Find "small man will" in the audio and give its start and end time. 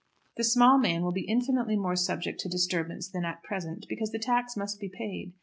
0.43-1.11